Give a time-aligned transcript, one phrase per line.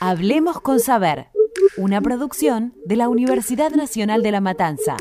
[0.00, 1.28] Hablemos con Saber,
[1.78, 4.96] una producción de la Universidad Nacional de La Matanza.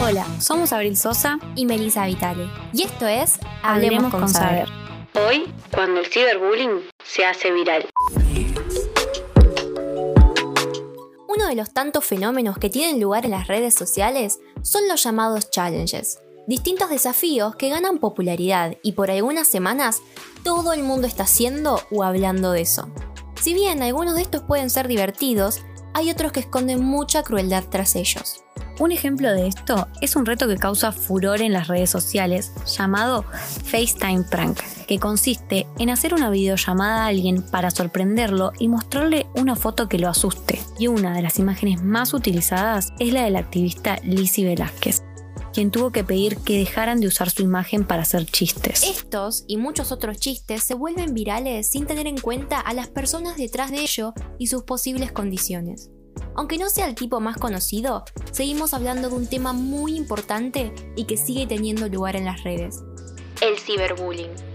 [0.00, 2.48] Hola, somos Abril Sosa y Melissa Vitale.
[2.72, 4.68] y esto es Hablemos con Saber.
[5.28, 7.86] Hoy, cuando el ciberbullying se hace viral.
[11.28, 15.50] Uno de los tantos fenómenos que tienen lugar en las redes sociales son los llamados
[15.50, 16.23] challenges.
[16.46, 20.02] Distintos desafíos que ganan popularidad y por algunas semanas
[20.42, 22.90] todo el mundo está haciendo o hablando de eso.
[23.40, 25.62] Si bien algunos de estos pueden ser divertidos,
[25.94, 28.44] hay otros que esconden mucha crueldad tras ellos.
[28.78, 33.24] Un ejemplo de esto es un reto que causa furor en las redes sociales llamado
[33.64, 39.54] FaceTime Prank, que consiste en hacer una videollamada a alguien para sorprenderlo y mostrarle una
[39.56, 40.60] foto que lo asuste.
[40.78, 45.04] Y una de las imágenes más utilizadas es la del activista Lizzie Velázquez,
[45.54, 48.82] quien tuvo que pedir que dejaran de usar su imagen para hacer chistes.
[48.82, 53.36] Estos y muchos otros chistes se vuelven virales sin tener en cuenta a las personas
[53.36, 55.90] detrás de ello y sus posibles condiciones.
[56.34, 61.04] Aunque no sea el tipo más conocido, seguimos hablando de un tema muy importante y
[61.04, 62.80] que sigue teniendo lugar en las redes.
[63.40, 64.53] El ciberbullying.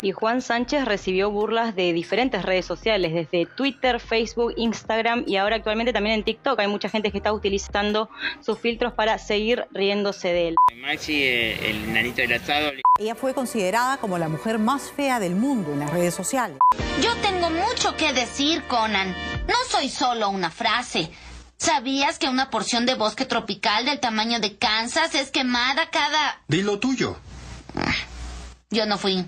[0.00, 5.56] Y Juan Sánchez recibió burlas de diferentes redes sociales, desde Twitter, Facebook, Instagram y ahora
[5.56, 6.60] actualmente también en TikTok.
[6.60, 8.08] Hay mucha gente que está utilizando
[8.40, 10.54] sus filtros para seguir riéndose de él.
[10.80, 12.70] Maxi, eh, el nanito del asado.
[12.98, 16.58] Ella fue considerada como la mujer más fea del mundo en las redes sociales.
[17.02, 19.14] Yo tengo mucho que decir, Conan.
[19.46, 21.10] No soy solo una frase.
[21.56, 26.40] ¿Sabías que una porción de bosque tropical del tamaño de Kansas es quemada cada...
[26.46, 27.16] Dilo tuyo.
[28.70, 29.24] Yo no fui.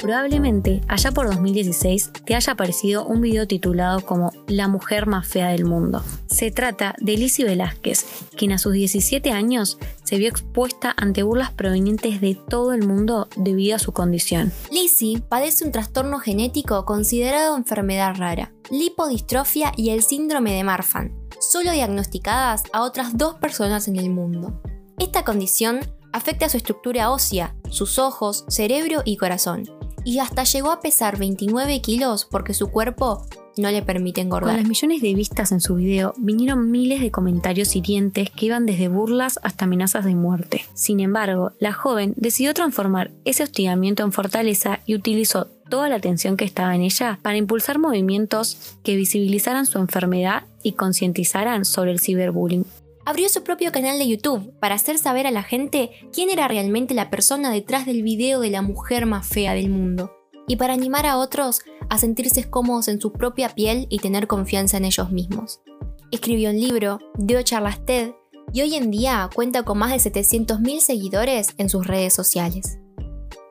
[0.00, 5.48] Probablemente allá por 2016 te haya aparecido un video titulado como La mujer más fea
[5.48, 6.02] del mundo.
[6.26, 8.04] Se trata de Lizzie Velázquez,
[8.36, 13.28] quien a sus 17 años se vio expuesta ante burlas provenientes de todo el mundo
[13.36, 14.52] debido a su condición.
[14.70, 21.72] Lizzie padece un trastorno genético considerado enfermedad rara, lipodistrofia y el síndrome de Marfan, solo
[21.72, 24.60] diagnosticadas a otras dos personas en el mundo.
[24.98, 25.80] Esta condición
[26.12, 29.64] afecta a su estructura ósea, sus ojos, cerebro y corazón,
[30.04, 34.56] y hasta llegó a pesar 29 kilos porque su cuerpo no le permite Con engordar.
[34.56, 38.88] las millones de vistas en su video, vinieron miles de comentarios hirientes que iban desde
[38.88, 40.64] burlas hasta amenazas de muerte.
[40.74, 46.36] Sin embargo, la joven decidió transformar ese hostigamiento en fortaleza y utilizó toda la atención
[46.36, 52.00] que estaba en ella para impulsar movimientos que visibilizaran su enfermedad y concientizaran sobre el
[52.00, 52.64] ciberbullying.
[53.06, 56.94] Abrió su propio canal de YouTube para hacer saber a la gente quién era realmente
[56.94, 60.10] la persona detrás del video de la mujer más fea del mundo,
[60.48, 61.60] y para animar a otros
[61.90, 65.60] a sentirse cómodos en su propia piel y tener confianza en ellos mismos.
[66.10, 68.12] Escribió un libro, dio charlas TED
[68.52, 72.78] y hoy en día cuenta con más de 700.000 seguidores en sus redes sociales.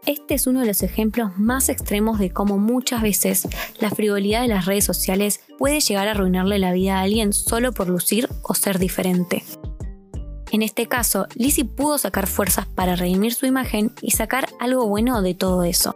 [0.06, 3.48] Este es uno de los ejemplos más extremos de cómo muchas veces
[3.80, 7.72] la frivolidad de las redes sociales puede llegar a arruinarle la vida a alguien solo
[7.72, 9.44] por lucir o ser diferente.
[10.52, 15.22] En este caso, Lizzie pudo sacar fuerzas para redimir su imagen y sacar algo bueno
[15.22, 15.96] de todo eso.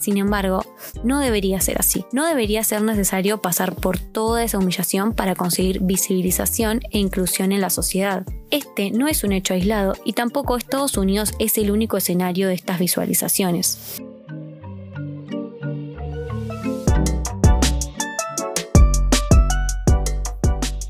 [0.00, 0.64] Sin embargo,
[1.04, 2.06] no debería ser así.
[2.10, 7.60] No debería ser necesario pasar por toda esa humillación para conseguir visibilización e inclusión en
[7.60, 8.24] la sociedad.
[8.50, 12.54] Este no es un hecho aislado y tampoco Estados Unidos es el único escenario de
[12.54, 14.00] estas visualizaciones.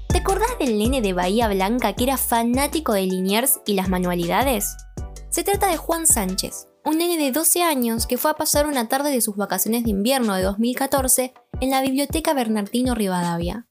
[0.06, 4.76] ¿Te acordás del nene de Bahía Blanca que era fanático de Liniers y las manualidades?
[5.30, 8.88] Se trata de Juan Sánchez, un nene de 12 años que fue a pasar una
[8.88, 13.66] tarde de sus vacaciones de invierno de 2014 en la biblioteca Bernardino Rivadavia.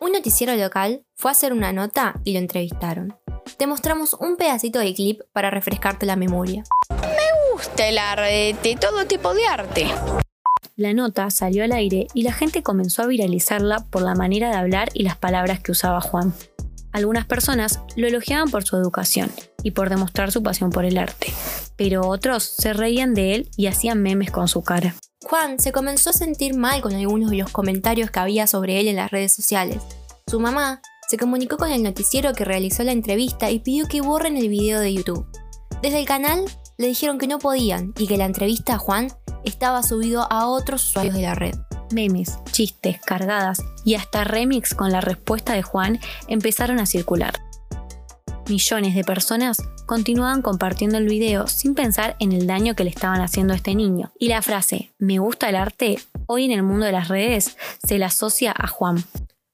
[0.00, 3.16] Un noticiero local fue a hacer una nota y lo entrevistaron.
[3.56, 6.64] Te mostramos un pedacito de clip para refrescarte la memoria.
[7.52, 9.86] gusta el arte, todo tipo de arte.
[10.76, 14.56] La nota salió al aire y la gente comenzó a viralizarla por la manera de
[14.56, 16.34] hablar y las palabras que usaba Juan.
[16.92, 19.30] Algunas personas lo elogiaban por su educación
[19.62, 21.32] y por demostrar su pasión por el arte,
[21.76, 24.94] pero otros se reían de él y hacían memes con su cara.
[25.24, 28.88] Juan se comenzó a sentir mal con algunos de los comentarios que había sobre él
[28.88, 29.82] en las redes sociales.
[30.26, 34.36] Su mamá se comunicó con el noticiero que realizó la entrevista y pidió que borren
[34.36, 35.26] el video de YouTube.
[35.82, 36.44] Desde el canal
[36.78, 39.12] le dijeron que no podían y que la entrevista a Juan
[39.44, 41.54] estaba subido a otros usuarios de la red.
[41.92, 47.34] Memes, chistes, cargadas y hasta remix con la respuesta de Juan empezaron a circular.
[48.48, 53.20] Millones de personas continuaban compartiendo el video sin pensar en el daño que le estaban
[53.20, 54.12] haciendo a este niño.
[54.18, 57.98] Y la frase, me gusta el arte, hoy en el mundo de las redes, se
[57.98, 59.04] la asocia a Juan.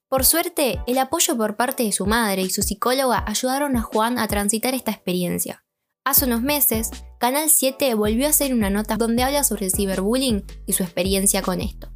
[0.08, 4.18] Por suerte, el apoyo por parte de su madre y su psicóloga ayudaron a Juan
[4.18, 5.62] a transitar esta experiencia.
[6.04, 10.44] Hace unos meses, Canal 7 volvió a hacer una nota donde habla sobre el ciberbullying
[10.66, 11.90] y su experiencia con esto.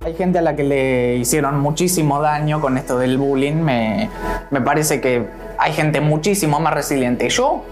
[0.00, 3.54] Hay gente a la que le hicieron muchísimo daño con esto del bullying.
[3.54, 4.10] Me,
[4.50, 5.26] me parece que
[5.58, 7.28] hay gente muchísimo más resiliente.
[7.28, 7.64] Yo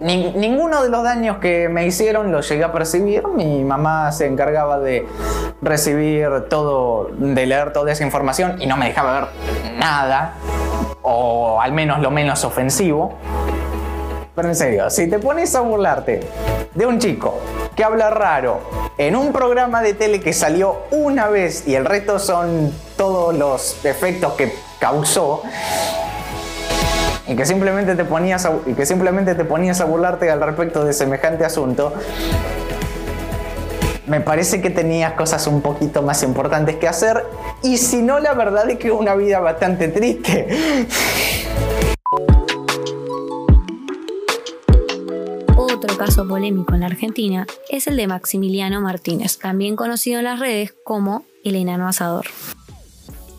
[0.00, 3.26] ninguno de los daños que me hicieron lo llegué a percibir.
[3.28, 5.06] Mi mamá se encargaba de
[5.62, 9.28] recibir todo, de leer toda esa información y no me dejaba ver
[9.78, 10.34] nada,
[11.02, 13.14] o al menos lo menos ofensivo.
[14.34, 16.20] Pero en serio, si te pones a burlarte
[16.74, 17.38] de un chico
[17.74, 18.60] que habla raro
[18.98, 23.82] en un programa de tele que salió una vez y el resto son todos los
[23.84, 25.42] efectos que causó,
[27.28, 30.84] y que simplemente te ponías a, y que simplemente te ponías a burlarte al respecto
[30.84, 31.92] de semejante asunto,
[34.06, 37.24] me parece que tenías cosas un poquito más importantes que hacer
[37.62, 40.86] y si no la verdad es que una vida bastante triste.
[45.56, 50.38] Otro caso polémico en la Argentina es el de Maximiliano Martínez, también conocido en las
[50.38, 52.26] redes como el enano asador.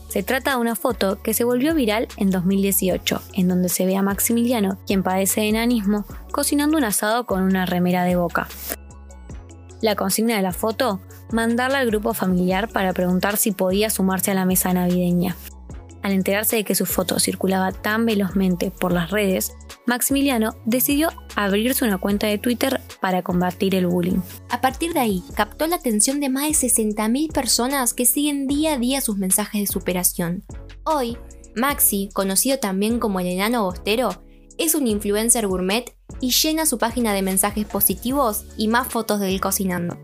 [0.07, 3.97] Se trata de una foto que se volvió viral en 2018, en donde se ve
[3.97, 8.47] a Maximiliano, quien padece de enanismo, cocinando un asado con una remera de boca.
[9.81, 11.01] La consigna de la foto,
[11.31, 15.35] mandarla al grupo familiar para preguntar si podía sumarse a la mesa navideña.
[16.01, 19.55] Al enterarse de que su foto circulaba tan velozmente por las redes,
[19.87, 24.19] Maximiliano decidió abrirse una cuenta de Twitter para combatir el bullying.
[24.49, 28.73] A partir de ahí, captó la atención de más de 60.000 personas que siguen día
[28.73, 30.43] a día sus mensajes de superación.
[30.83, 31.17] Hoy,
[31.55, 34.21] Maxi, conocido también como el enano bostero,
[34.57, 39.29] es un influencer gourmet y llena su página de mensajes positivos y más fotos de
[39.29, 39.97] él cocinando.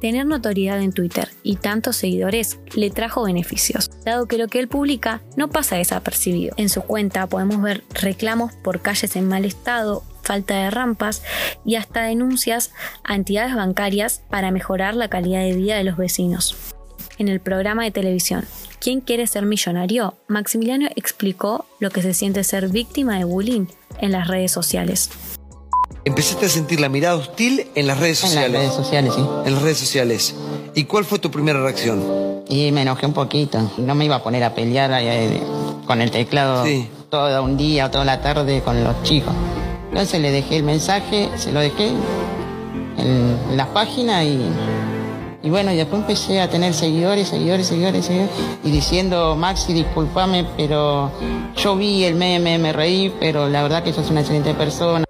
[0.00, 4.68] Tener notoriedad en Twitter y tantos seguidores le trajo beneficios, dado que lo que él
[4.68, 6.54] publica no pasa desapercibido.
[6.56, 11.22] En su cuenta podemos ver reclamos por calles en mal estado, falta de rampas
[11.64, 12.72] y hasta denuncias
[13.02, 16.56] a entidades bancarias para mejorar la calidad de vida de los vecinos.
[17.18, 18.44] En el programa de televisión
[18.80, 20.14] ¿Quién quiere ser millonario?
[20.28, 23.66] Maximiliano explicó lo que se siente ser víctima de bullying
[24.00, 25.10] en las redes sociales.
[26.04, 28.46] Empezaste a sentir la mirada hostil en las redes sociales.
[28.46, 29.26] En las redes sociales, sí.
[29.44, 30.34] En las redes sociales.
[30.74, 32.02] ¿Y cuál fue tu primera reacción?
[32.48, 33.58] Y me enojé un poquito.
[33.78, 35.42] No me iba a poner a pelear eh,
[35.86, 36.64] con el teclado
[37.10, 39.32] todo un día o toda la tarde con los chicos.
[39.88, 41.88] Entonces le dejé el mensaje, se lo dejé
[42.98, 44.40] en la página y,
[45.42, 48.30] y bueno, y después empecé a tener seguidores, seguidores, seguidores, seguidores,
[48.64, 51.10] y diciendo, Maxi, discúlpame, pero
[51.56, 55.04] yo vi el meme, me reí, pero la verdad que sos una excelente persona.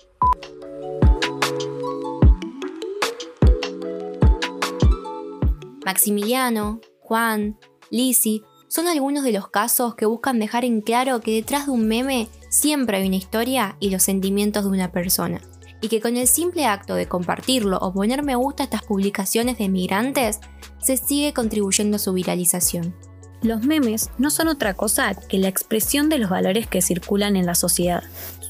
[5.88, 7.58] Maximiliano, Juan,
[7.90, 11.88] Lisi son algunos de los casos que buscan dejar en claro que detrás de un
[11.88, 15.40] meme siempre hay una historia y los sentimientos de una persona.
[15.80, 19.56] Y que con el simple acto de compartirlo o poner me gusta a estas publicaciones
[19.56, 20.40] de migrantes,
[20.78, 22.94] se sigue contribuyendo a su viralización.
[23.42, 27.46] Los memes no son otra cosa que la expresión de los valores que circulan en
[27.46, 28.02] la sociedad.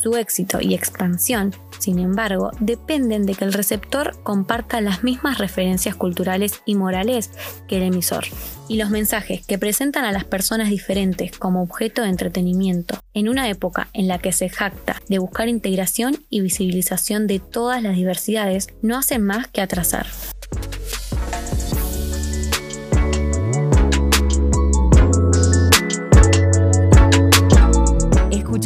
[0.02, 5.94] Su éxito y expansión, sin embargo, dependen de que el receptor comparta las mismas referencias
[5.94, 7.30] culturales y morales
[7.66, 8.24] que el emisor.
[8.68, 13.48] Y los mensajes que presentan a las personas diferentes como objeto de entretenimiento, en una
[13.48, 18.68] época en la que se jacta de buscar integración y visibilización de todas las diversidades,
[18.80, 20.06] no hacen más que atrasar.